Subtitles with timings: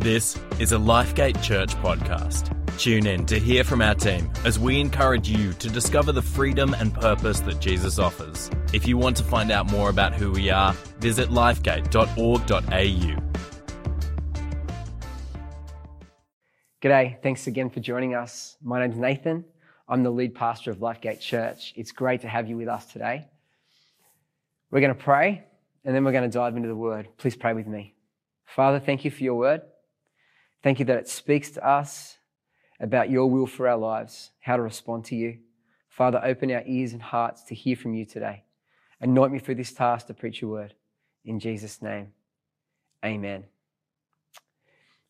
[0.00, 2.56] This is a Lifegate Church podcast.
[2.78, 6.72] Tune in to hear from our team as we encourage you to discover the freedom
[6.72, 8.50] and purpose that Jesus offers.
[8.72, 13.22] If you want to find out more about who we are, visit lifegate.org.au.
[16.80, 18.56] G'day, thanks again for joining us.
[18.62, 19.44] My name's Nathan.
[19.86, 21.74] I'm the lead pastor of Lifegate Church.
[21.76, 23.28] It's great to have you with us today.
[24.70, 25.44] We're going to pray
[25.84, 27.06] and then we're going to dive into the word.
[27.18, 27.92] Please pray with me.
[28.46, 29.60] Father, thank you for your word.
[30.62, 32.18] Thank you that it speaks to us
[32.80, 35.38] about your will for our lives, how to respond to you.
[35.88, 38.44] Father, open our ears and hearts to hear from you today.
[39.00, 40.74] Anoint me for this task to preach your word.
[41.24, 42.08] In Jesus' name,
[43.04, 43.44] amen.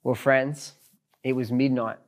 [0.02, 0.74] Well, friends,
[1.22, 1.98] it was midnight.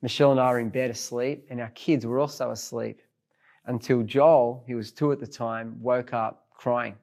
[0.00, 3.00] Michelle and I were in bed asleep, and our kids were also asleep
[3.66, 6.96] until Joel, who was two at the time, woke up crying.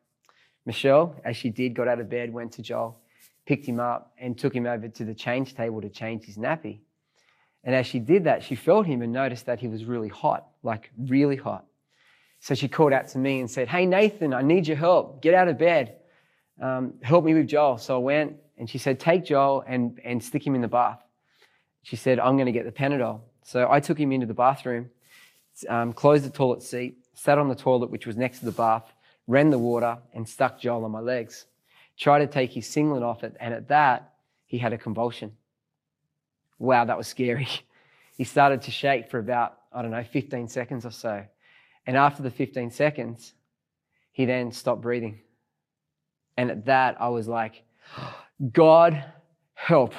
[0.66, 3.00] Michelle, as she did, got out of bed, went to Joel,
[3.50, 6.82] picked him up, and took him over to the change table to change his nappy.
[7.64, 10.48] And as she did that, she felt him and noticed that he was really hot,
[10.62, 11.66] like really hot.
[12.42, 15.24] So she called out to me and said, Hey, Nathan, I need your help.
[15.24, 15.96] Get out of bed.
[16.62, 17.80] Um, help me with Joel.
[17.80, 21.02] So I went and she said, Take Joel and, and stick him in the bath.
[21.82, 23.22] She said, I'm going to get the Panadol.
[23.44, 24.92] So I took him into the bathroom,
[25.68, 28.94] um, closed the toilet seat, sat on the toilet, which was next to the bath,
[29.26, 31.48] ran the water, and stuck Joel on my legs.
[32.00, 34.14] Tried to take his singlet off it, and at that,
[34.46, 35.34] he had a convulsion.
[36.58, 37.48] Wow, that was scary.
[38.18, 41.24] He started to shake for about, I don't know, 15 seconds or so.
[41.88, 43.34] And after the 15 seconds,
[44.12, 45.22] he then stopped breathing.
[46.36, 47.64] And at that, I was like,
[48.52, 49.02] God,
[49.54, 49.94] help.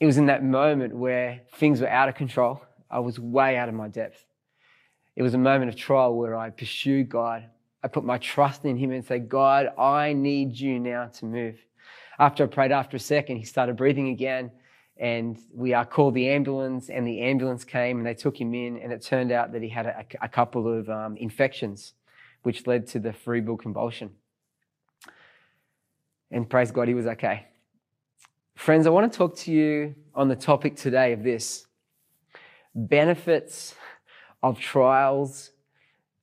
[0.00, 2.60] It was in that moment where things were out of control.
[2.90, 4.24] I was way out of my depth.
[5.14, 7.44] It was a moment of trial where I pursued God.
[7.82, 11.58] I put my trust in Him and said, God, I need you now to move.
[12.18, 14.50] After I prayed, after a second, he started breathing again
[15.00, 18.76] and we uh, called the ambulance and the ambulance came and they took him in
[18.76, 21.94] and it turned out that he had a, a couple of um, infections
[22.42, 24.10] which led to the febrile convulsion.
[26.30, 27.46] And praise god he was okay.
[28.54, 31.66] Friends i want to talk to you on the topic today of this.
[32.74, 33.74] Benefits
[34.42, 35.50] of trials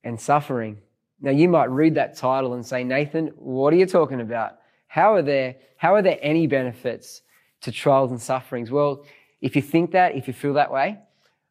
[0.04, 0.78] and suffering
[1.20, 5.14] now you might read that title and say nathan what are you talking about how
[5.14, 7.22] are there how are there any benefits
[7.60, 8.70] to trials and sufferings?
[8.70, 9.04] Well,
[9.40, 10.98] if you think that, if you feel that way,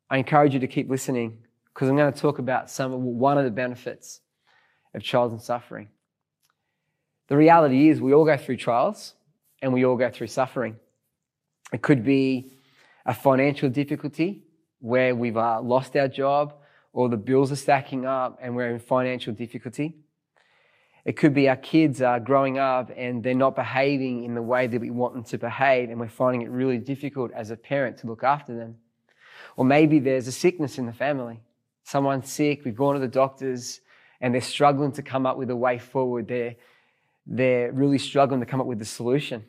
[0.09, 1.37] I encourage you to keep listening
[1.73, 4.21] because I'm going to talk about some one of the benefits
[4.93, 5.89] of trials and suffering.
[7.27, 9.13] The reality is we all go through trials
[9.61, 10.77] and we all go through suffering.
[11.73, 12.53] It could be
[13.05, 14.43] a financial difficulty
[14.79, 16.55] where we've uh, lost our job
[16.93, 19.95] or the bills are stacking up and we're in financial difficulty.
[21.05, 24.67] It could be our kids are growing up and they're not behaving in the way
[24.67, 27.97] that we want them to behave, and we're finding it really difficult as a parent
[27.99, 28.75] to look after them.
[29.55, 31.39] Or maybe there's a sickness in the family.
[31.85, 33.79] Someone's sick, we've gone to the doctors,
[34.19, 36.27] and they're struggling to come up with a way forward.
[36.27, 36.55] They're,
[37.25, 39.45] they're really struggling to come up with the solution.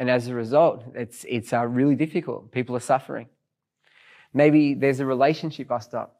[0.00, 2.50] And as a result, it's, it's uh, really difficult.
[2.50, 3.28] People are suffering.
[4.34, 6.15] Maybe there's a relationship bust up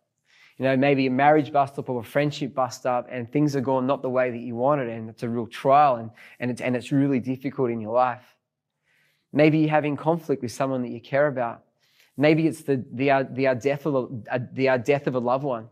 [0.58, 3.60] you know, maybe a marriage bust up or a friendship bust up and things are
[3.60, 6.60] going not the way that you wanted and it's a real trial and, and, it's,
[6.60, 8.22] and it's really difficult in your life.
[9.32, 11.64] Maybe you're having conflict with someone that you care about.
[12.16, 15.18] Maybe it's the, the, uh, the, uh, death of a, uh, the death of a
[15.18, 15.68] loved one,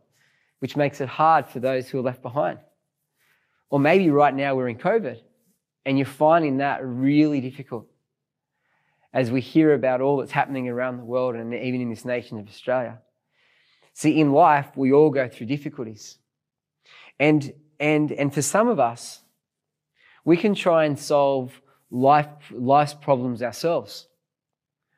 [0.58, 2.58] which makes it hard for those who are left behind.
[3.70, 5.18] Or maybe right now we're in COVID
[5.86, 7.86] and you're finding that really difficult
[9.14, 12.38] as we hear about all that's happening around the world and even in this nation
[12.38, 12.98] of Australia.
[13.94, 16.18] See, in life, we all go through difficulties.
[17.18, 19.22] And, and, and for some of us,
[20.24, 24.08] we can try and solve life, life's problems ourselves.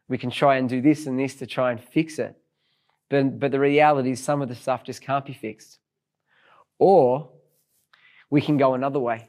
[0.08, 2.36] We can try and do this and this to try and fix it.
[3.10, 5.78] But, but the reality is, some of the stuff just can't be fixed.
[6.78, 7.28] Or
[8.30, 9.28] we can go another way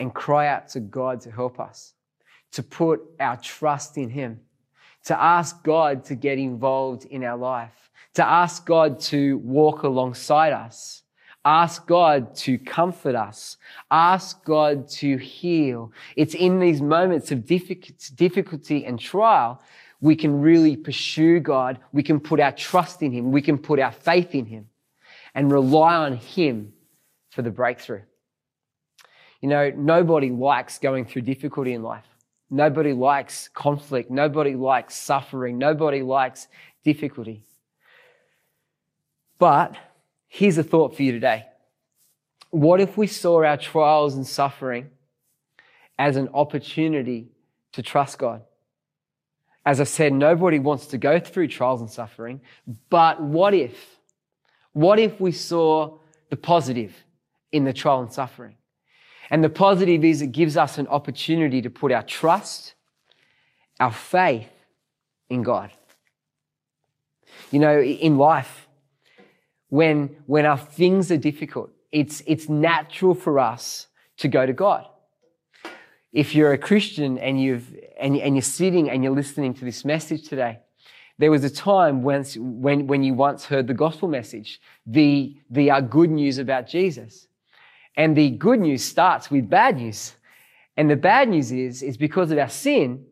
[0.00, 1.94] and cry out to God to help us,
[2.52, 4.40] to put our trust in Him,
[5.04, 10.52] to ask God to get involved in our life to ask God to walk alongside
[10.52, 11.02] us.
[11.44, 13.56] Ask God to comfort us.
[13.90, 15.92] Ask God to heal.
[16.16, 19.62] It's in these moments of difficulty and trial
[20.00, 21.78] we can really pursue God.
[21.92, 23.32] We can put our trust in Him.
[23.32, 24.68] We can put our faith in Him
[25.34, 26.72] and rely on Him
[27.30, 28.02] for the breakthrough.
[29.40, 32.06] You know, nobody likes going through difficulty in life.
[32.50, 34.10] Nobody likes conflict.
[34.10, 35.58] Nobody likes suffering.
[35.58, 36.48] Nobody likes
[36.84, 37.42] difficulty.
[39.38, 39.76] But
[40.28, 41.46] here's a thought for you today.
[42.50, 44.90] What if we saw our trials and suffering
[45.98, 47.28] as an opportunity
[47.72, 48.42] to trust God.
[49.66, 52.40] As I said, nobody wants to go through trials and suffering,
[52.88, 53.98] but what if?
[54.72, 55.98] What if we saw
[56.30, 56.94] the positive
[57.52, 58.54] in the trial and suffering?
[59.30, 62.74] And the positive is it gives us an opportunity to put our trust,
[63.78, 64.50] our faith
[65.28, 65.70] in God.
[67.50, 68.67] You know, in life,
[69.68, 73.86] when, when our things are difficult, it's, it's natural for us
[74.18, 74.86] to go to God.
[76.12, 79.84] If you're a Christian and, you've, and, and you're sitting and you're listening to this
[79.84, 80.60] message today,
[81.18, 85.70] there was a time when, when, when you once heard the gospel message, the, the
[85.70, 87.26] uh, good news about Jesus.
[87.96, 90.14] And the good news starts with bad news.
[90.76, 93.04] And the bad news is, is because of our sin,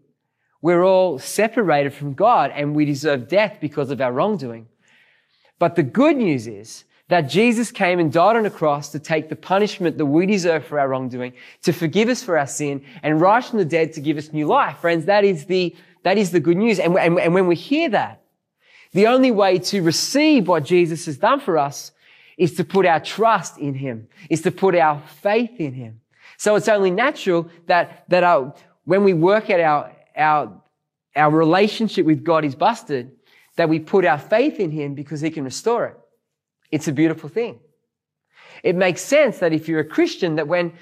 [0.62, 4.68] we're all separated from God and we deserve death because of our wrongdoing.
[5.58, 9.28] But the good news is that Jesus came and died on a cross to take
[9.28, 11.32] the punishment that we deserve for our wrongdoing,
[11.62, 14.46] to forgive us for our sin, and rise from the dead to give us new
[14.46, 14.78] life.
[14.78, 16.78] Friends, that is the, that is the good news.
[16.80, 18.22] And, and, and when we hear that,
[18.92, 21.92] the only way to receive what Jesus has done for us
[22.36, 26.00] is to put our trust in Him, is to put our faith in Him.
[26.38, 28.54] So it's only natural that, that our,
[28.84, 30.62] when we work at our, our,
[31.14, 33.15] our relationship with God is busted,
[33.56, 35.98] that we put our faith in Him because He can restore it.
[36.70, 37.58] It's a beautiful thing.
[38.62, 40.72] It makes sense that if you're a Christian, that when,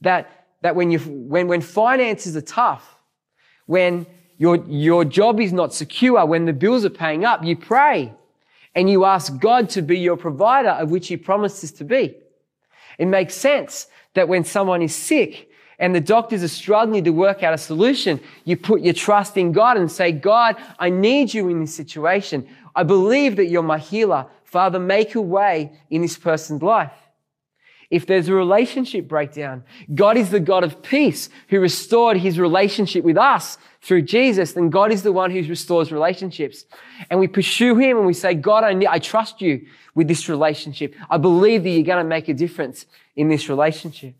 [0.00, 2.98] that, that when you, when, when finances are tough,
[3.66, 4.06] when
[4.38, 8.12] your, your job is not secure, when the bills are paying up, you pray
[8.74, 12.16] and you ask God to be your provider of which He promises to be.
[12.98, 17.42] It makes sense that when someone is sick and the doctors are struggling to work
[17.42, 21.48] out a solution, you put your trust in God and say, God, I need you
[21.48, 22.48] in this situation.
[22.74, 24.26] I believe that you're my healer.
[24.44, 26.92] Father, make a way in this person's life.
[27.90, 29.62] If there's a relationship breakdown,
[29.94, 34.70] God is the God of peace who restored his relationship with us through Jesus, then
[34.70, 36.64] God is the one who restores relationships.
[37.10, 40.94] And we pursue him and we say, God, I, I trust you with this relationship.
[41.10, 44.14] I believe that you're going to make a difference in this relationship.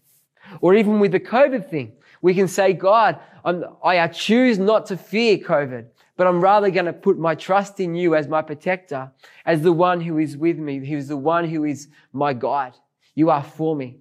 [0.60, 1.92] Or even with the COVID thing,
[2.22, 5.86] we can say, God, I'm, I choose not to fear COVID
[6.16, 9.10] but I'm rather going to put my trust in you as my protector,
[9.44, 12.74] as the one who is with me, who is the one who is my guide.
[13.14, 13.98] You are for me.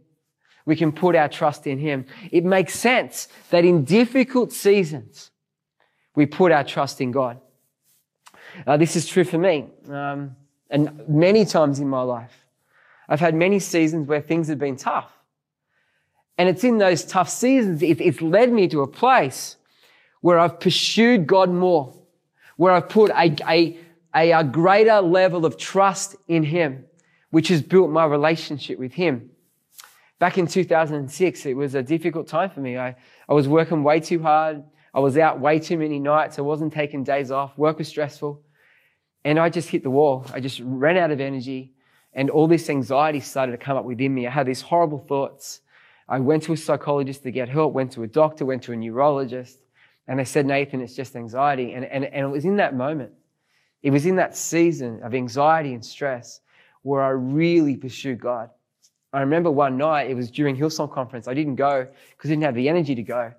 [0.65, 2.05] We can put our trust in him.
[2.31, 5.31] It makes sense that in difficult seasons,
[6.15, 7.39] we put our trust in God.
[8.65, 9.65] Uh, this is true for me.
[9.89, 10.35] Um,
[10.69, 12.45] and many times in my life,
[13.09, 15.11] I've had many seasons where things have been tough.
[16.38, 19.57] And it's in those tough seasons, it, it's led me to a place
[20.21, 22.03] where I've pursued God more
[22.57, 23.77] where I've put a, a,
[24.15, 26.85] a, a greater level of trust in Him,
[27.31, 29.30] which has built my relationship with Him.
[30.19, 32.77] Back in 2006, it was a difficult time for me.
[32.77, 32.95] I,
[33.27, 34.63] I was working way too hard.
[34.94, 36.38] I was out way too many nights.
[36.38, 37.57] I wasn't taking days off.
[37.57, 38.41] Work was stressful.
[39.25, 40.25] And I just hit the wall.
[40.33, 41.74] I just ran out of energy.
[42.13, 44.27] And all this anxiety started to come up within me.
[44.27, 45.62] I had these horrible thoughts.
[46.07, 48.75] I went to a psychologist to get help, went to a doctor, went to a
[48.75, 49.59] neurologist.
[50.07, 51.73] And they said, Nathan, it's just anxiety.
[51.73, 53.11] And, and, and it was in that moment,
[53.81, 56.41] it was in that season of anxiety and stress
[56.81, 58.50] where I really pursued God.
[59.13, 61.27] I remember one night, it was during Hillsong conference.
[61.27, 63.31] I didn't go because I didn't have the energy to go.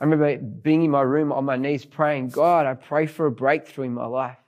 [0.00, 3.30] I remember being in my room on my knees praying, God, I pray for a
[3.30, 4.41] breakthrough in my life.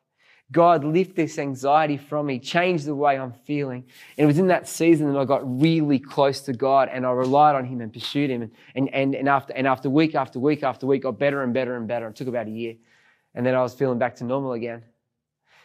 [0.52, 3.84] God, lift this anxiety from me, change the way I'm feeling.
[4.16, 7.10] And it was in that season that I got really close to God and I
[7.10, 8.50] relied on Him and pursued Him.
[8.74, 11.76] And, and, and, after, and after week after week after week, got better and better
[11.76, 12.08] and better.
[12.08, 12.76] It took about a year.
[13.34, 14.82] And then I was feeling back to normal again.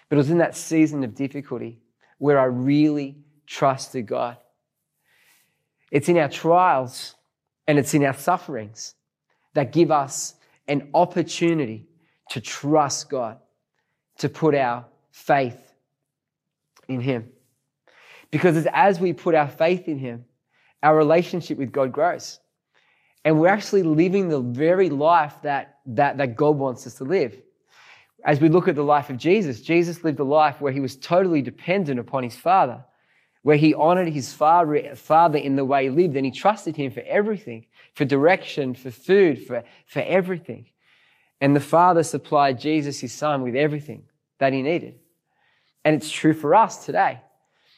[0.08, 1.82] But it was in that season of difficulty
[2.18, 4.38] where I really trusted God.
[5.92, 7.16] It's in our trials
[7.68, 8.96] and it's in our sufferings
[9.54, 10.36] that give us
[10.68, 11.88] an opportunity
[12.30, 13.40] to trust God
[14.20, 15.58] to put our faith
[16.88, 17.30] in Him.
[18.32, 20.26] Because as we put our faith in Him,
[20.84, 22.40] our relationship with God grows.
[23.26, 27.36] And we're actually living the very life that, that, that God wants us to live.
[28.24, 30.96] As we look at the life of Jesus, Jesus lived a life where he was
[30.96, 32.84] totally dependent upon his Father,
[33.44, 37.02] where he honored his Father in the way he lived and he trusted him for
[37.02, 40.66] everything, for direction, for food, for, for everything.
[41.42, 44.04] And the Father supplied Jesus, his Son, with everything
[44.40, 44.96] that he needed.
[45.86, 47.22] And it's true for us today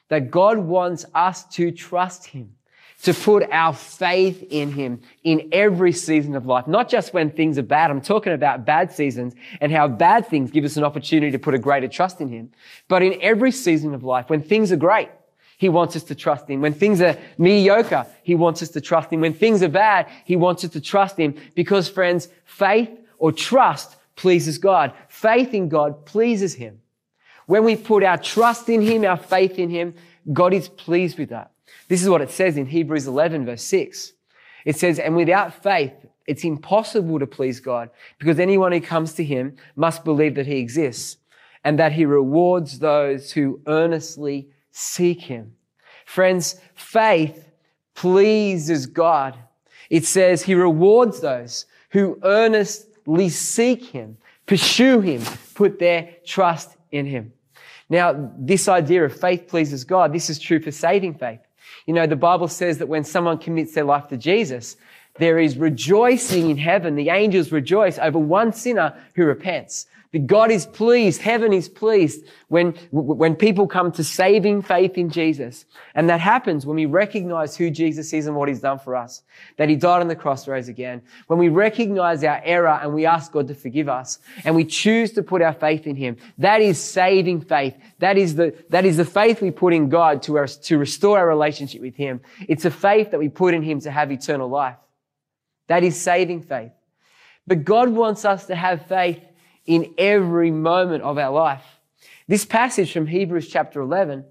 [0.09, 2.55] that God wants us to trust him,
[3.03, 7.57] to put our faith in him in every season of life, not just when things
[7.57, 7.89] are bad.
[7.89, 11.53] I'm talking about bad seasons and how bad things give us an opportunity to put
[11.53, 12.51] a greater trust in him,
[12.87, 15.09] but in every season of life, when things are great,
[15.57, 16.59] he wants us to trust him.
[16.59, 19.21] When things are mediocre, he wants us to trust him.
[19.21, 22.89] When things are bad, he wants us to trust him because friends, faith
[23.19, 24.93] or trust pleases God.
[25.09, 26.79] Faith in God pleases Him.
[27.47, 29.95] When we put our trust in Him, our faith in Him,
[30.31, 31.51] God is pleased with that.
[31.87, 34.13] This is what it says in Hebrews 11 verse 6.
[34.63, 35.93] It says, and without faith,
[36.27, 40.57] it's impossible to please God because anyone who comes to Him must believe that He
[40.57, 41.17] exists
[41.63, 45.55] and that He rewards those who earnestly seek Him.
[46.05, 47.49] Friends, faith
[47.95, 49.35] pleases God.
[49.89, 52.19] It says He rewards those who
[53.07, 55.21] earnestly seek Him, pursue Him,
[55.55, 57.33] put their trust in Him.
[57.89, 61.39] Now, this idea of faith pleases God, this is true for saving faith.
[61.85, 64.77] You know, the Bible says that when someone commits their life to Jesus,
[65.15, 66.95] there is rejoicing in heaven.
[66.95, 69.87] The angels rejoice over one sinner who repents.
[70.13, 75.09] That God is pleased, heaven is pleased when, when people come to saving faith in
[75.09, 75.63] Jesus.
[75.95, 79.23] And that happens when we recognize who Jesus is and what he's done for us.
[79.55, 81.01] That he died on the cross, rose again.
[81.27, 85.13] When we recognize our error and we ask God to forgive us and we choose
[85.13, 86.17] to put our faith in him.
[86.37, 87.77] That is saving faith.
[87.99, 91.19] That is the, that is the faith we put in God to, our, to restore
[91.19, 92.19] our relationship with him.
[92.49, 94.75] It's a faith that we put in him to have eternal life.
[95.67, 96.73] That is saving faith.
[97.47, 99.21] But God wants us to have faith
[99.65, 101.63] in every moment of our life.
[102.27, 104.25] This passage from Hebrews chapter 11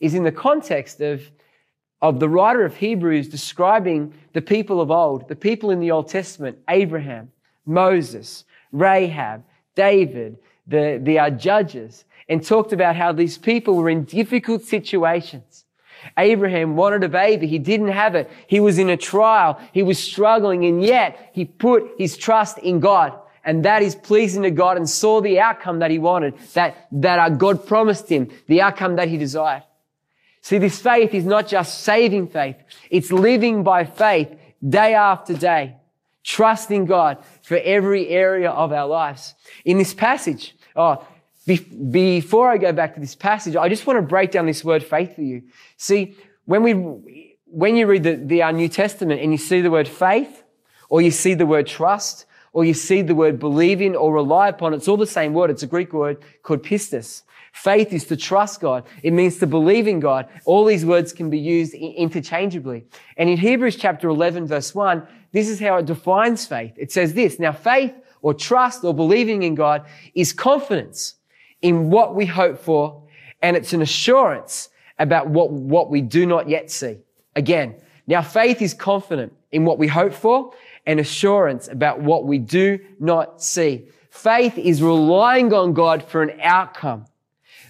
[0.00, 1.22] is in the context of,
[2.02, 6.08] of the writer of Hebrews describing the people of old, the people in the Old
[6.08, 7.30] Testament, Abraham,
[7.66, 9.44] Moses, Rahab,
[9.74, 15.64] David, the, the uh, judges, and talked about how these people were in difficult situations.
[16.16, 17.46] Abraham wanted a baby.
[17.46, 18.30] He didn't have it.
[18.46, 19.60] He was in a trial.
[19.72, 24.42] He was struggling and yet he put his trust in God and that is pleasing
[24.42, 28.60] to God and saw the outcome that he wanted, that, that God promised him, the
[28.60, 29.64] outcome that he desired.
[30.40, 32.56] See, this faith is not just saving faith.
[32.90, 34.34] It's living by faith
[34.66, 35.76] day after day,
[36.24, 39.34] trusting God for every area of our lives.
[39.64, 41.06] In this passage, oh,
[41.46, 44.64] be, before I go back to this passage, I just want to break down this
[44.64, 45.42] word faith for you.
[45.76, 49.70] See, when we, when you read the, the uh, New Testament and you see the
[49.70, 50.44] word faith,
[50.88, 54.48] or you see the word trust, or you see the word believe in or rely
[54.48, 54.74] upon.
[54.74, 55.50] It's all the same word.
[55.50, 57.22] It's a Greek word called pistis.
[57.52, 58.84] Faith is to trust God.
[59.02, 60.28] It means to believe in God.
[60.44, 62.84] All these words can be used interchangeably.
[63.16, 66.72] And in Hebrews chapter 11 verse 1, this is how it defines faith.
[66.76, 71.14] It says this, now faith or trust or believing in God is confidence
[71.62, 73.02] in what we hope for
[73.42, 76.98] and it's an assurance about what, what we do not yet see.
[77.36, 77.76] Again,
[78.06, 80.52] now faith is confident in what we hope for
[80.88, 83.86] and assurance about what we do not see.
[84.10, 87.04] Faith is relying on God for an outcome,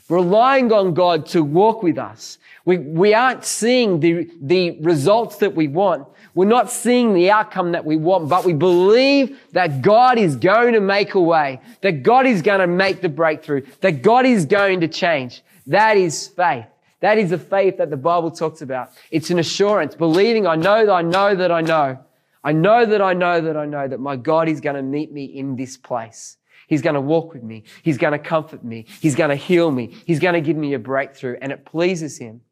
[0.09, 2.39] relying on God to walk with us.
[2.65, 6.07] We, we aren't seeing the, the results that we want.
[6.35, 10.75] We're not seeing the outcome that we want, but we believe that God is going
[10.75, 14.47] to make a way, that God is going to make the breakthrough, that God is
[14.47, 15.43] going to change.
[15.67, 16.67] That is faith.
[17.01, 18.91] That is the faith that the Bible talks about.
[19.11, 21.99] It's an assurance, believing I know that I know that I know
[22.45, 25.13] I know that I know that I know that my God is going to meet
[25.13, 26.37] me in this place.
[26.67, 27.65] He's going to walk with me.
[27.83, 28.87] He's going to comfort me.
[29.01, 29.97] He's going to heal me.
[30.07, 31.39] He's going to give me a breakthrough.
[31.41, 32.43] And it pleases Him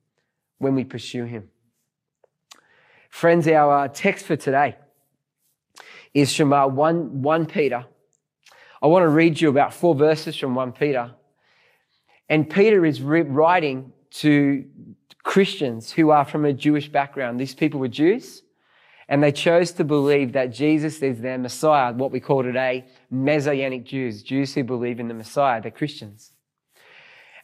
[0.59, 1.50] when we pursue Him.
[3.11, 4.76] Friends, our uh, text for today
[6.14, 7.85] is from uh, 1, 1 Peter.
[8.83, 11.12] I want to read you about four verses from 1 Peter.
[12.28, 14.64] And Peter is writing to
[15.23, 17.38] Christians who are from a Jewish background.
[17.38, 18.43] These people were Jews
[19.08, 23.84] and they chose to believe that Jesus is their Messiah, what we call today Messianic
[23.84, 26.32] Jews, Jews who believe in the Messiah, they're Christians.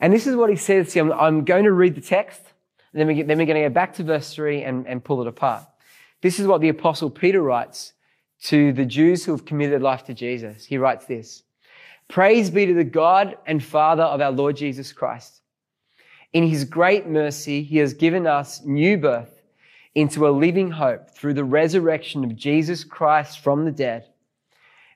[0.00, 0.90] And this is what he says.
[0.90, 2.42] See, I'm, I'm going to read the text,
[2.92, 5.28] then, we then we're going to go back to verse 3 and, and pull it
[5.28, 5.64] apart.
[6.21, 7.92] This is what the Apostle Peter writes
[8.45, 10.64] to the Jews who have committed life to Jesus.
[10.64, 11.45] He writes this
[12.09, 15.40] Praise be to the God and Father of our Lord Jesus Christ.
[16.33, 19.42] In his great mercy, he has given us new birth
[19.95, 24.07] into a living hope through the resurrection of Jesus Christ from the dead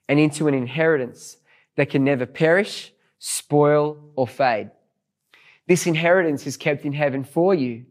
[0.07, 1.37] and into an inheritance
[1.75, 4.71] that can never perish, spoil, or fade.
[5.67, 7.85] This inheritance is kept in heaven for you,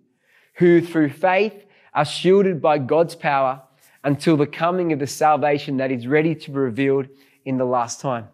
[0.55, 3.63] who through faith are shielded by God's power
[4.03, 7.07] until the coming of the salvation that is ready to be revealed
[7.45, 8.29] in the last time.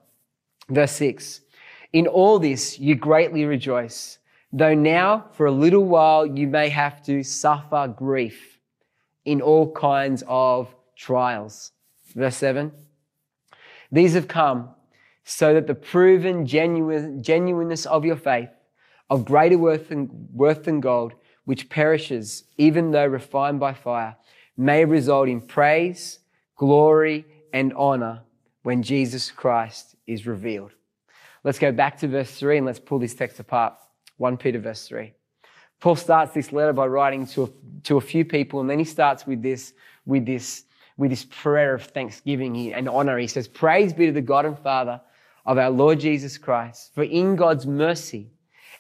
[0.68, 1.40] Verse 6
[1.92, 4.18] In all this you greatly rejoice,
[4.52, 8.52] though now for a little while you may have to suffer grief
[9.24, 11.72] in all kinds of trials.
[12.14, 12.72] Verse 7
[13.90, 14.70] These have come
[15.24, 18.50] so that the proven genuine, genuineness of your faith,
[19.08, 21.14] of greater worth than, worth than gold,
[21.44, 24.16] which perishes even though refined by fire,
[24.56, 26.18] may result in praise,
[26.56, 28.22] glory, and honor
[28.62, 30.72] when Jesus Christ is revealed.
[31.44, 33.74] Let's go back to verse 3 and let's pull this text apart.
[34.18, 35.12] 1 Peter, verse 3.
[35.82, 37.48] Paul starts this letter by writing to a,
[37.82, 39.74] to a few people, and then he starts with this,
[40.06, 40.62] with this,
[40.96, 43.18] with this prayer of thanksgiving and honor.
[43.18, 45.00] He says, Praise be to the God and Father
[45.44, 48.30] of our Lord Jesus Christ, for in God's mercy,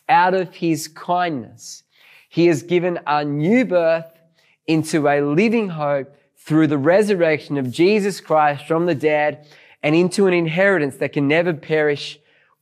[0.08, 1.82] out of his kindness,
[2.28, 4.20] he has given a new birth
[4.68, 9.48] into a living hope through the resurrection of Jesus Christ from the dead
[9.82, 12.20] and into an inheritance that can never perish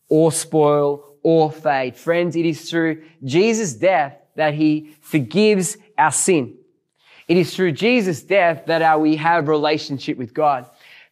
[0.08, 1.94] or spoil or fade.
[1.94, 6.56] Friends, it is through Jesus' death that he forgives our sin.
[7.28, 10.66] It is through Jesus' death that we have relationship with God.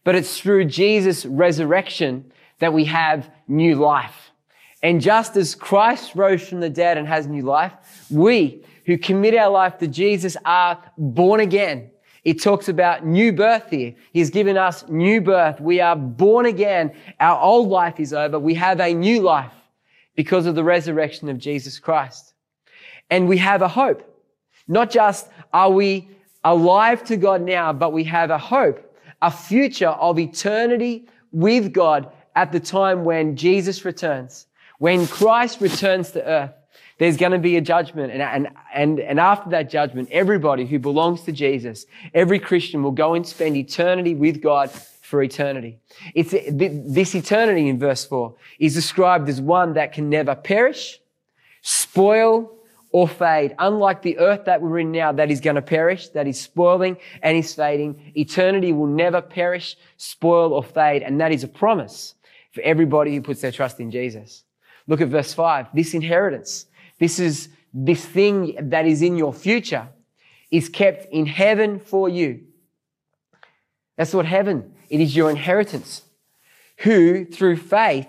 [0.05, 4.31] But it's through Jesus' resurrection that we have new life.
[4.83, 7.73] And just as Christ rose from the dead and has new life,
[8.11, 11.91] we who commit our life to Jesus are born again.
[12.25, 13.95] It talks about new birth here.
[14.13, 15.61] He's given us new birth.
[15.61, 16.93] We are born again.
[17.21, 18.39] Our old life is over.
[18.39, 19.53] We have a new life
[20.17, 22.35] because of the resurrection of Jesus Christ.
[23.11, 24.05] And we have a hope.
[24.67, 26.09] Not just are we
[26.45, 32.13] alive to God now, but we have a hope, a future of eternity with God
[32.37, 34.47] at the time when Jesus returns.
[34.79, 36.53] When Christ returns to earth,
[36.99, 38.13] there's going to be a judgment.
[38.13, 42.93] And, and, and, and after that judgment, everybody who belongs to Jesus, every Christian will
[42.93, 45.79] go and spend eternity with God for eternity.
[46.15, 51.01] It's, this eternity in verse 4 is described as one that can never perish,
[51.63, 52.58] spoil,
[52.91, 53.55] or fade.
[53.59, 56.97] Unlike the earth that we're in now that is going to perish, that is spoiling
[57.23, 61.03] and is fading, eternity will never perish, spoil, or fade.
[61.03, 62.15] And that is a promise
[62.53, 64.45] for everybody who puts their trust in Jesus.
[64.87, 65.69] Look at verse 5.
[65.75, 66.67] This inheritance,
[66.99, 69.89] this is this thing that is in your future,
[70.51, 72.41] is kept in heaven for you.
[73.97, 76.03] That's what heaven, it is your inheritance.
[76.79, 78.07] Who, through faith,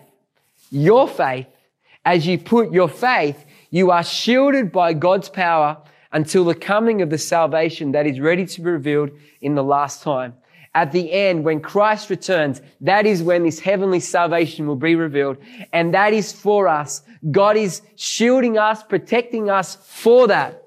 [0.71, 1.48] your faith,
[2.05, 5.77] as you put your faith you are shielded by God's power
[6.12, 10.01] until the coming of the salvation that is ready to be revealed in the last
[10.01, 10.34] time.
[10.75, 15.38] At the end, when Christ returns, that is when this heavenly salvation will be revealed.
[15.74, 17.01] And that is for us.
[17.32, 20.64] God is shielding us, protecting us for that.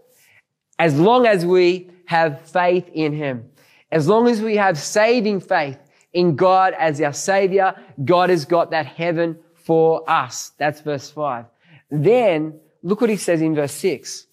[0.79, 3.49] As long as we have faith in Him.
[3.91, 5.79] As long as we have saving faith
[6.13, 10.53] in God as our Savior, God has got that heaven for us.
[10.59, 11.47] That's verse 5.
[11.91, 14.27] Then Look what he says in verse 6.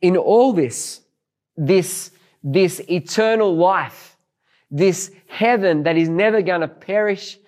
[0.00, 1.02] In all this,
[1.56, 2.10] this,
[2.42, 4.16] this eternal life,
[4.70, 7.38] this heaven that is never going to perish,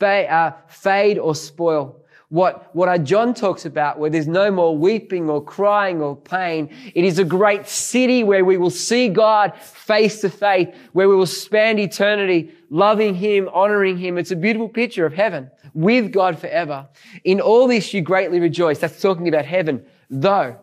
[0.00, 1.99] uh, fade, or spoil.
[2.30, 6.70] What, what John talks about, where there's no more weeping or crying or pain.
[6.94, 11.16] It is a great city where we will see God face to face, where we
[11.16, 14.16] will spend eternity loving Him, honoring Him.
[14.16, 16.88] It's a beautiful picture of heaven with God forever.
[17.24, 18.78] In all this you greatly rejoice.
[18.78, 19.84] That's talking about heaven.
[20.08, 20.56] Though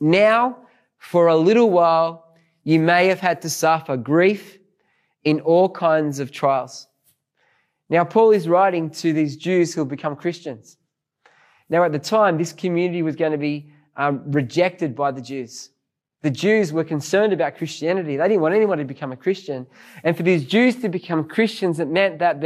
[0.00, 0.56] now,
[0.96, 4.58] for a little while, you may have had to suffer grief
[5.24, 6.86] in all kinds of trials.
[7.90, 10.78] Now, Paul is writing to these Jews who have become Christians.
[11.70, 15.70] Now, at the time, this community was going to be um, rejected by the Jews.
[16.22, 18.16] The Jews were concerned about Christianity.
[18.16, 19.66] They didn't want anyone to become a Christian.
[20.04, 22.42] And for these Jews to become Christians, it meant that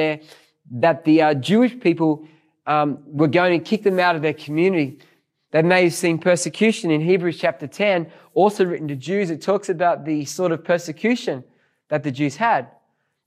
[0.71, 2.27] that the uh, Jewish people
[2.67, 5.01] um, were going to kick them out of their community.
[5.51, 9.31] They may have seen persecution in Hebrews chapter 10, also written to Jews.
[9.31, 11.45] It talks about the sort of persecution
[11.89, 12.69] that the Jews had.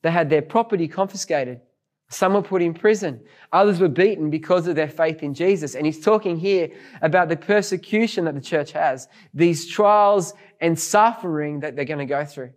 [0.02, 1.62] They had their property confiscated.
[2.10, 3.20] Some were put in prison.
[3.52, 5.76] Others were beaten because of their faith in Jesus.
[5.76, 6.70] And he's talking here
[7.02, 12.06] about the persecution that the church has, these trials and suffering that they're going to
[12.06, 12.52] go through.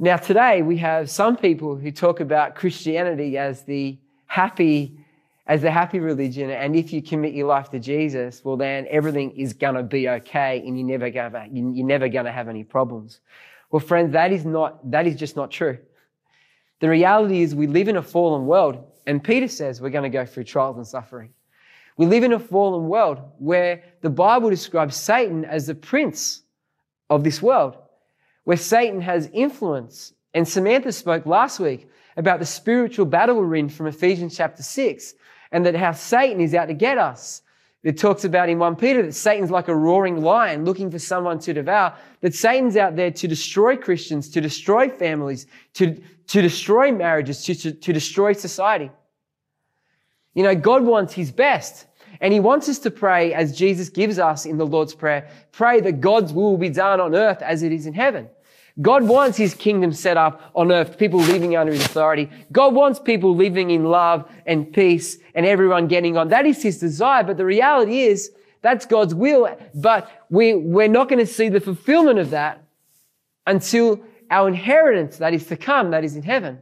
[0.00, 3.96] Now, today we have some people who talk about Christianity as the
[4.26, 4.98] happy,
[5.46, 6.50] as the happy religion.
[6.50, 10.08] And if you commit your life to Jesus, well, then everything is going to be
[10.08, 13.20] okay and you're never going to, you're never going to have any problems.
[13.70, 15.78] Well, friends, that is not, that is just not true.
[16.82, 18.84] The reality is we live in a fallen world.
[19.06, 21.30] And Peter says we're going to go through trials and suffering.
[21.96, 26.42] We live in a fallen world where the Bible describes Satan as the prince
[27.08, 27.76] of this world
[28.42, 30.12] where Satan has influence.
[30.34, 35.14] And Samantha spoke last week about the spiritual battle we're in from Ephesians chapter 6
[35.52, 37.42] and that how Satan is out to get us.
[37.82, 41.40] It talks about in 1 Peter that Satan's like a roaring lion looking for someone
[41.40, 46.92] to devour, that Satan's out there to destroy Christians, to destroy families, to, to destroy
[46.92, 48.90] marriages, to, to, to destroy society.
[50.34, 51.86] You know, God wants his best.
[52.20, 55.28] And he wants us to pray as Jesus gives us in the Lord's Prayer.
[55.50, 58.28] Pray that God's will be done on earth as it is in heaven.
[58.80, 62.30] God wants his kingdom set up on earth, people living under his authority.
[62.50, 66.28] God wants people living in love and peace and everyone getting on.
[66.28, 67.22] That is his desire.
[67.22, 68.32] But the reality is
[68.62, 69.54] that's God's will.
[69.74, 72.64] But we, we're not going to see the fulfillment of that
[73.46, 76.58] until our inheritance that is to come, that is in heaven.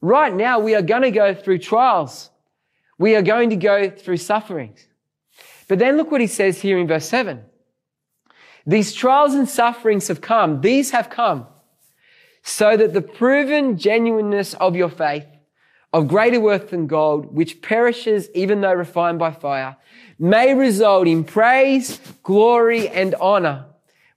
[0.00, 2.30] Right now, we are going to go through trials.
[2.98, 4.86] We are going to go through sufferings.
[5.66, 7.44] But then look what he says here in verse 7.
[8.68, 10.60] These trials and sufferings have come.
[10.60, 11.46] These have come
[12.42, 15.26] so that the proven genuineness of your faith,
[15.92, 19.76] of greater worth than gold, which perishes even though refined by fire,
[20.18, 23.64] may result in praise, glory, and honor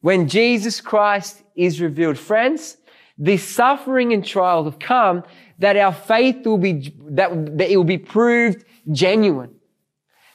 [0.02, 2.18] when Jesus Christ is revealed.
[2.18, 2.76] Friends,
[3.18, 5.24] this suffering and trial have come
[5.60, 9.56] that our faith will be, that, that it will be proved genuine.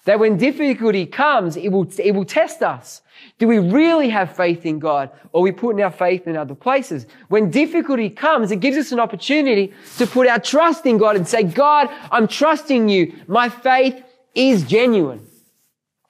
[0.05, 3.02] That when difficulty comes, it will, it will test us.
[3.38, 6.55] Do we really have faith in God or are we putting our faith in other
[6.55, 7.07] places?
[7.29, 11.29] When difficulty comes, it gives us an opportunity to put our trust in God and
[11.29, 13.12] say, God, I'm trusting you.
[13.27, 14.03] My faith
[14.35, 15.27] is genuine.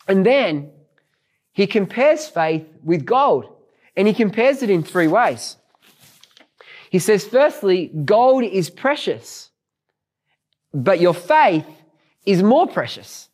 [0.07, 0.71] And then
[1.53, 3.53] he compares faith with gold
[3.97, 5.57] and he compares it in three ways.
[6.91, 9.51] He says, firstly, gold is precious,
[10.73, 11.67] but your faith
[12.25, 13.29] is more precious.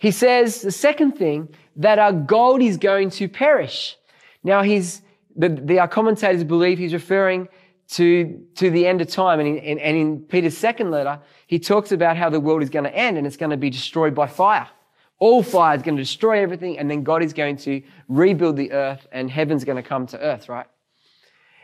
[0.00, 3.98] He says the second thing that our gold is going to perish.
[4.42, 5.02] Now, he's,
[5.36, 7.48] the, the our commentators believe he's referring
[7.90, 9.40] to, to the end of time.
[9.40, 12.70] And in, and, and in Peter's second letter, he talks about how the world is
[12.70, 14.70] going to end and it's going to be destroyed by fire.
[15.18, 18.72] All fire is going to destroy everything, and then God is going to rebuild the
[18.72, 20.66] earth, and heaven's going to come to earth, right?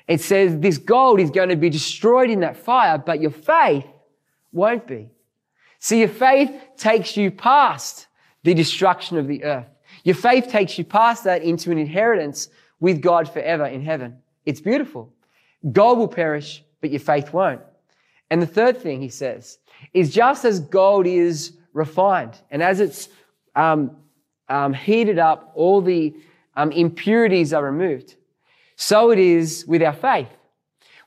[0.06, 3.86] It says this gold is going to be destroyed in that fire, but your faith
[4.52, 5.08] won't be.
[5.78, 8.05] See, your faith takes you past
[8.46, 9.66] the destruction of the earth.
[10.04, 14.18] Your faith takes you past that into an inheritance with God forever in heaven.
[14.44, 15.12] It's beautiful.
[15.72, 17.60] Gold will perish, but your faith won't.
[18.30, 19.58] And the third thing he says
[19.92, 23.08] is just as gold is refined and as it's
[23.56, 23.96] um,
[24.48, 26.14] um, heated up, all the
[26.54, 28.14] um, impurities are removed.
[28.76, 30.28] So it is with our faith.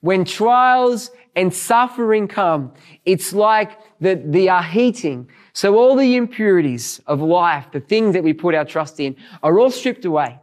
[0.01, 2.73] When trials and suffering come,
[3.05, 8.23] it's like the, the uh, heating so all the impurities of life, the things that
[8.23, 10.39] we put our trust in, are all stripped away.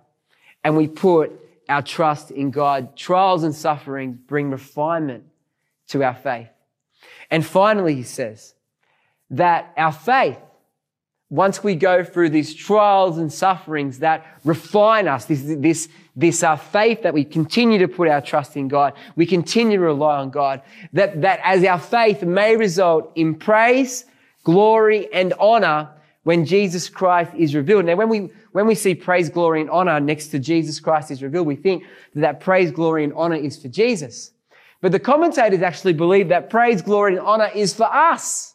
[0.63, 1.33] And we put
[1.71, 2.99] our trust in God.
[2.99, 5.25] Trials and sufferings bring refinement
[5.89, 6.51] to our faith.
[7.31, 8.55] And finally, he says
[9.31, 10.39] that our faith,
[11.31, 16.57] once we go through these trials and sufferings that refine us, this, this, this uh,
[16.57, 20.31] faith that we continue to put our trust in God, we continue to rely on
[20.31, 20.63] God,
[20.95, 24.07] that, that as our faith may result in praise
[24.43, 25.91] glory and honor
[26.23, 27.85] when Jesus Christ is revealed.
[27.85, 31.23] Now, when we, when we see praise, glory, and honor next to Jesus Christ is
[31.23, 34.33] revealed, we think that, that praise, glory, and honor is for Jesus.
[34.81, 38.55] But the commentators actually believe that praise, glory, and honor is for us.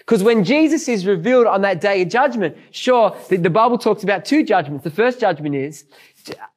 [0.00, 4.02] Because when Jesus is revealed on that day of judgment, sure, the, the Bible talks
[4.02, 4.84] about two judgments.
[4.84, 5.84] The first judgment is,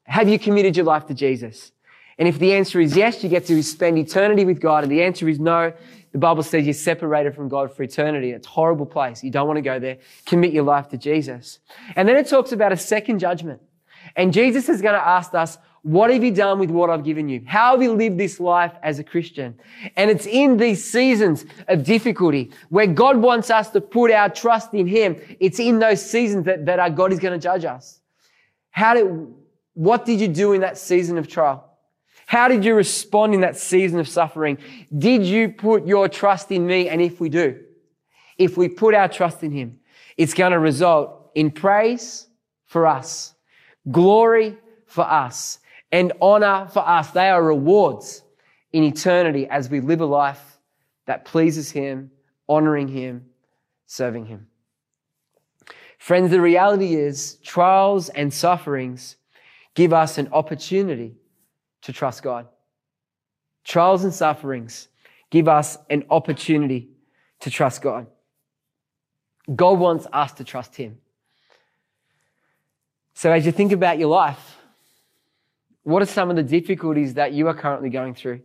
[0.06, 1.72] have you committed your life to Jesus?
[2.18, 4.84] And if the answer is yes, you get to spend eternity with God.
[4.84, 5.74] And the answer is no,
[6.14, 8.32] the Bible says you're separated from God for eternity.
[8.32, 9.24] It's a horrible place.
[9.24, 9.98] You don't want to go there.
[10.26, 11.60] Commit your life to Jesus.
[11.96, 13.62] And then it talks about a second judgment.
[14.16, 17.30] And Jesus is going to ask us, what have you done with what I've given
[17.30, 17.44] you?
[17.46, 19.60] How have you lived this life as a Christian?
[19.96, 24.74] And it's in these seasons of difficulty where God wants us to put our trust
[24.74, 25.18] in Him.
[25.40, 28.00] It's in those seasons that, that our God is going to judge us.
[28.72, 29.06] How did,
[29.76, 31.70] what did you do in that season of trial?
[32.26, 34.58] How did you respond in that season of suffering?
[34.98, 36.90] Did you put your trust in me?
[36.90, 37.62] And if we do,
[38.38, 39.80] if we put our trust in him,
[40.18, 42.28] it's going to result in praise
[42.66, 43.36] for us,
[43.92, 44.58] glory
[44.88, 45.60] for us,
[45.92, 47.12] and honor for us.
[47.12, 48.24] They are rewards
[48.74, 50.58] in eternity as we live a life
[51.06, 52.12] that pleases him,
[52.50, 53.26] honoring him,
[53.86, 54.48] serving him.
[56.00, 59.18] Friends, the reality is trials and sufferings
[59.76, 61.16] give us an opportunity
[61.84, 62.48] to trust God.
[63.64, 64.88] Trials and sufferings
[65.30, 66.90] give us an opportunity
[67.42, 68.08] to trust God.
[69.54, 70.98] God wants us to trust Him.
[73.14, 74.58] So, as you think about your life,
[75.84, 78.42] what are some of the difficulties that you are currently going through?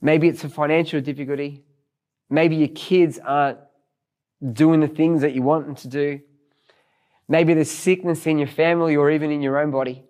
[0.00, 1.62] Maybe it's a financial difficulty.
[2.30, 3.58] Maybe your kids aren't
[4.52, 6.20] doing the things that you want them to do.
[7.28, 10.02] Maybe there's sickness in your family or even in your own body.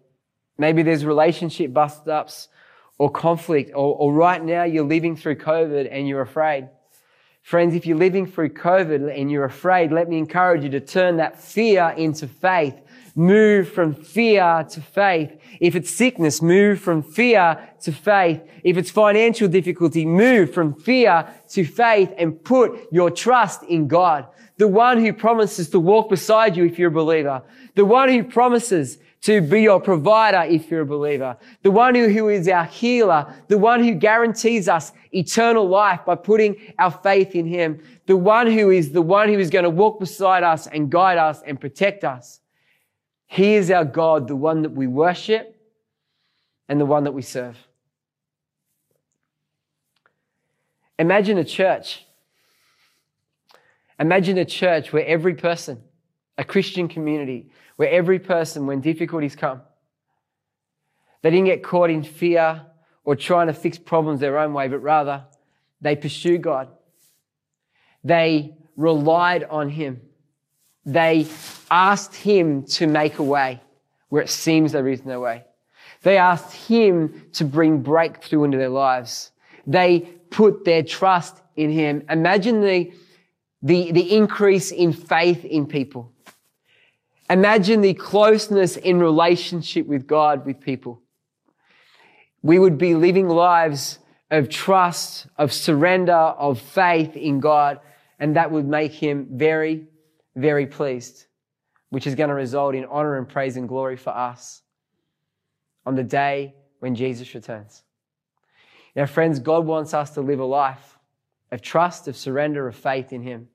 [0.57, 2.49] Maybe there's relationship bust ups
[2.99, 6.69] or conflict, or, or right now you're living through COVID and you're afraid.
[7.43, 11.17] Friends, if you're living through COVID and you're afraid, let me encourage you to turn
[11.17, 12.75] that fear into faith.
[13.19, 15.37] move from fear to faith.
[15.61, 18.41] If it's sickness, move from fear to faith.
[18.63, 24.29] If it's financial difficulty, move from fear to faith and put your trust in God.
[24.59, 27.43] The one who promises to walk beside you if you're a believer.
[27.77, 31.37] The one who promises to be your provider if you're a believer.
[31.63, 33.33] The one who, who is our healer.
[33.47, 37.81] The one who guarantees us eternal life by putting our faith in him.
[38.07, 41.19] The one who is the one who is going to walk beside us and guide
[41.19, 42.41] us and protect us.
[43.27, 45.55] He is our God, the one that we worship
[46.69, 47.57] and the one that we serve.
[50.99, 52.05] Imagine a church.
[53.99, 55.83] Imagine a church where every person,
[56.37, 59.63] a Christian community, where every person, when difficulties come,
[61.23, 62.63] they didn't get caught in fear
[63.05, 65.25] or trying to fix problems their own way, but rather
[65.81, 66.69] they pursued God.
[68.05, 70.01] They relied on Him.
[70.87, 71.27] They
[71.71, 73.61] asked Him to make a way
[74.09, 75.45] where it seems there is no way.
[76.03, 79.33] They asked Him to bring breakthrough into their lives.
[79.67, 82.05] They put their trust in Him.
[82.09, 82.93] Imagine the,
[83.63, 86.13] the, the increase in faith in people.
[87.31, 91.03] Imagine the closeness in relationship with God with people.
[92.43, 93.99] We would be living lives
[94.31, 97.81] of trust, of surrender, of faith in God,
[98.19, 99.87] and that would make Him very,
[100.37, 101.27] very pleased,
[101.91, 104.63] which is going to result in honor and praise and glory for us
[105.85, 107.83] on the day when Jesus returns.
[108.95, 110.98] Now, friends, God wants us to live a life
[111.51, 113.49] of trust, of surrender, of faith in Him,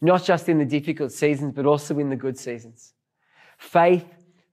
[0.00, 2.94] not just in the difficult seasons, but also in the good seasons.
[3.58, 4.06] Faith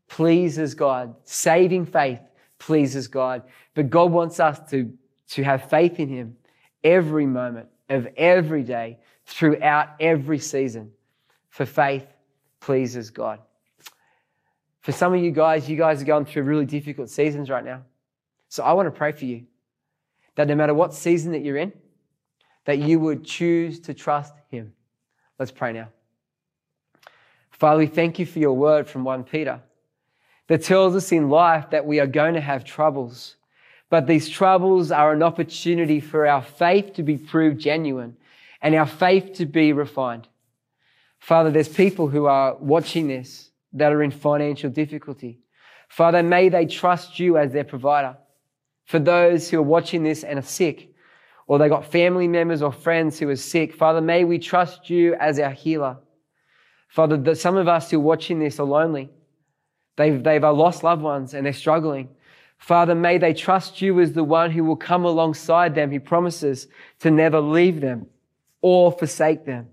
[0.07, 1.15] pleases God.
[1.23, 2.21] Saving faith
[2.59, 3.43] pleases God.
[3.73, 4.91] But God wants us to,
[5.29, 6.35] to have faith in Him
[6.83, 10.91] every moment of every day throughout every season
[11.49, 12.05] for faith
[12.59, 13.39] pleases God.
[14.81, 17.83] For some of you guys, you guys are going through really difficult seasons right now.
[18.49, 19.43] So I want to pray for you
[20.35, 21.73] that no matter what season that you're in,
[22.67, 24.73] that you would choose to trust Him.
[25.39, 25.87] Let's pray now.
[27.49, 29.61] Father, we thank you for your word from 1 Peter
[30.47, 33.37] that tells us in life that we are going to have troubles.
[33.89, 38.17] But these troubles are an opportunity for our faith to be proved genuine
[38.61, 40.27] and our faith to be refined.
[41.19, 45.39] Father, there's people who are watching this that are in financial difficulty.
[45.87, 48.17] Father, may they trust you as their provider.
[48.83, 50.93] For those who are watching this and are sick,
[51.47, 55.15] or they got family members or friends who are sick, Father, may we trust you
[55.15, 55.97] as our healer.
[56.89, 59.09] Father, that some of us who are watching this are lonely.
[59.95, 62.09] They've, they've uh, lost loved ones and they're struggling.
[62.57, 65.89] Father, may they trust you as the one who will come alongside them.
[65.89, 66.67] He promises
[66.99, 68.07] to never leave them
[68.61, 69.67] or forsake them.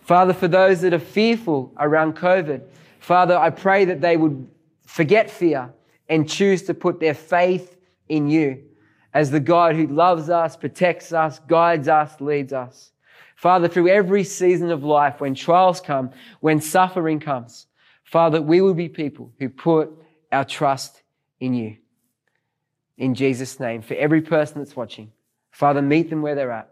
[0.00, 2.62] Father, for those that are fearful around COVID,
[2.98, 4.48] Father, I pray that they would
[4.84, 5.72] forget fear
[6.08, 7.76] and choose to put their faith
[8.08, 8.67] in you
[9.14, 12.92] as the God who loves us, protects us, guides us, leads us.
[13.36, 17.66] Father, through every season of life, when trials come, when suffering comes,
[18.04, 19.90] Father, we will be people who put
[20.32, 21.02] our trust
[21.40, 21.76] in you.
[22.96, 25.12] In Jesus' name, for every person that's watching,
[25.50, 26.70] Father, meet them where they're at.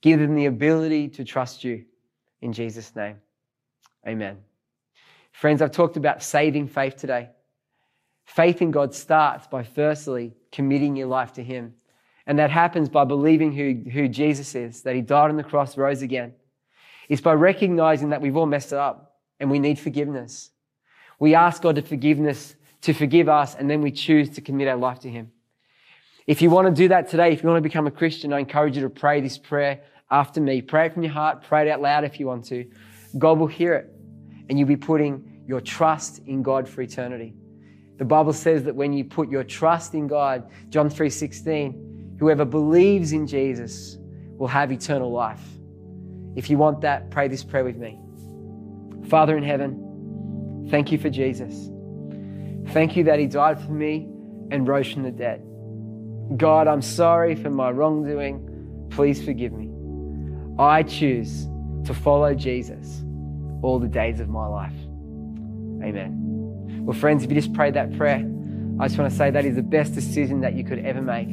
[0.00, 1.84] Give them the ability to trust you
[2.40, 3.16] in Jesus' name.
[4.06, 4.38] Amen.
[5.32, 7.30] Friends, I've talked about saving faith today.
[8.24, 11.74] Faith in God starts by firstly committing your life to Him.
[12.26, 15.76] And that happens by believing who, who Jesus is, that He died on the cross,
[15.76, 16.32] rose again.
[17.08, 20.50] It's by recognizing that we've all messed it up and we need forgiveness.
[21.18, 24.76] We ask God to forgiveness, to forgive us, and then we choose to commit our
[24.76, 25.30] life to Him.
[26.26, 28.38] If you want to do that today, if you want to become a Christian, I
[28.38, 30.62] encourage you to pray this prayer after me.
[30.62, 32.70] Pray it from your heart, pray it out loud if you want to.
[33.18, 33.92] God will hear it,
[34.48, 37.34] and you'll be putting your trust in God for eternity.
[37.96, 43.12] The Bible says that when you put your trust in God, John 3:16, whoever believes
[43.12, 43.98] in Jesus
[44.36, 45.44] will have eternal life.
[46.34, 47.98] If you want that, pray this prayer with me.
[49.08, 51.70] Father in heaven, thank you for Jesus.
[52.68, 54.08] Thank you that he died for me
[54.50, 55.42] and rose from the dead.
[56.36, 58.88] God, I'm sorry for my wrongdoing.
[58.90, 59.70] Please forgive me.
[60.58, 61.46] I choose
[61.84, 63.04] to follow Jesus
[63.62, 64.72] all the days of my life.
[65.82, 66.23] Amen.
[66.84, 68.22] Well, friends, if you just prayed that prayer,
[68.78, 71.28] I just want to say that is the best decision that you could ever make.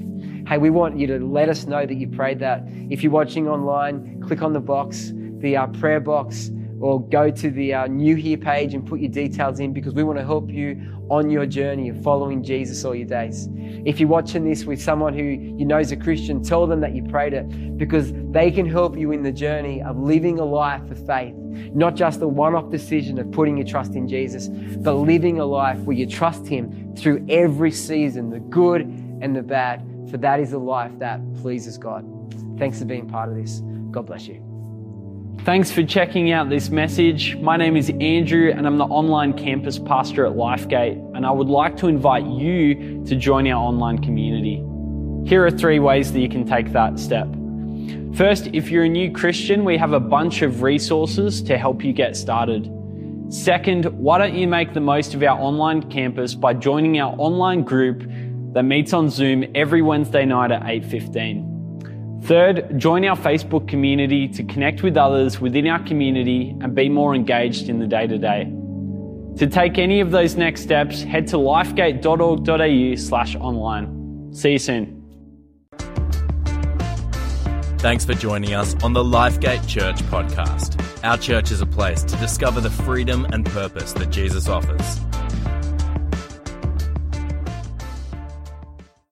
[0.48, 2.64] Hey, we want you to let us know that you prayed that.
[2.90, 6.52] If you're watching online, click on the box, the uh, prayer box.
[6.82, 10.04] Or go to the uh, New Here page and put your details in because we
[10.04, 13.50] want to help you on your journey of following Jesus all your days.
[13.86, 16.96] If you're watching this with someone who you know is a Christian, tell them that
[16.96, 20.90] you prayed it because they can help you in the journey of living a life
[20.90, 21.36] of faith.
[21.36, 25.46] Not just a one off decision of putting your trust in Jesus, but living a
[25.46, 30.40] life where you trust Him through every season, the good and the bad, for that
[30.40, 32.06] is a life that pleases God.
[32.58, 33.62] Thanks for being part of this.
[33.92, 34.51] God bless you.
[35.44, 37.36] Thanks for checking out this message.
[37.38, 41.48] My name is Andrew and I'm the online campus pastor at Lifegate, and I would
[41.48, 44.64] like to invite you to join our online community.
[45.28, 47.28] Here are three ways that you can take that step.
[48.14, 51.92] First, if you're a new Christian, we have a bunch of resources to help you
[51.92, 52.72] get started.
[53.30, 57.64] Second, why don't you make the most of our online campus by joining our online
[57.64, 58.04] group
[58.54, 61.51] that meets on Zoom every Wednesday night at 8:15.
[62.24, 67.16] Third, join our Facebook community to connect with others within our community and be more
[67.16, 68.44] engaged in the day to day.
[69.38, 74.34] To take any of those next steps, head to lifegate.org.au slash online.
[74.34, 74.98] See you soon.
[77.80, 80.80] Thanks for joining us on the Lifegate Church podcast.
[81.04, 85.00] Our church is a place to discover the freedom and purpose that Jesus offers.